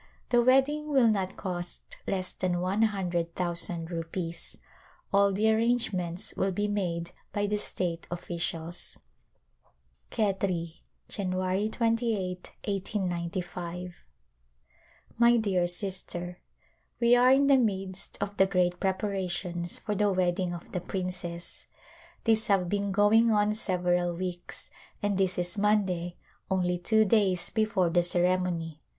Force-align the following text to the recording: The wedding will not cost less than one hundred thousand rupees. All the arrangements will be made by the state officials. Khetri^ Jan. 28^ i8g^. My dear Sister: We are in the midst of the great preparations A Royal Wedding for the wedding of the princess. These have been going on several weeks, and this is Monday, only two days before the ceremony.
The 0.29 0.41
wedding 0.41 0.91
will 0.91 1.07
not 1.09 1.37
cost 1.37 1.97
less 2.07 2.33
than 2.33 2.59
one 2.59 2.81
hundred 2.81 3.35
thousand 3.35 3.91
rupees. 3.91 4.57
All 5.13 5.31
the 5.31 5.51
arrangements 5.53 6.33
will 6.35 6.51
be 6.51 6.67
made 6.67 7.11
by 7.31 7.45
the 7.45 7.59
state 7.59 8.07
officials. 8.09 8.97
Khetri^ 10.09 10.79
Jan. 11.07 11.33
28^ 11.33 12.45
i8g^. 12.63 13.93
My 15.19 15.37
dear 15.37 15.67
Sister: 15.67 16.39
We 16.99 17.15
are 17.15 17.31
in 17.31 17.45
the 17.45 17.59
midst 17.59 18.17
of 18.23 18.37
the 18.37 18.47
great 18.47 18.79
preparations 18.79 19.81
A 19.87 19.93
Royal 19.93 20.15
Wedding 20.15 20.15
for 20.15 20.15
the 20.15 20.19
wedding 20.49 20.53
of 20.55 20.71
the 20.71 20.81
princess. 20.81 21.67
These 22.23 22.47
have 22.47 22.67
been 22.67 22.91
going 22.91 23.29
on 23.29 23.53
several 23.53 24.15
weeks, 24.15 24.71
and 25.03 25.19
this 25.19 25.37
is 25.37 25.59
Monday, 25.59 26.17
only 26.49 26.79
two 26.79 27.05
days 27.05 27.51
before 27.51 27.91
the 27.91 28.01
ceremony. 28.01 28.81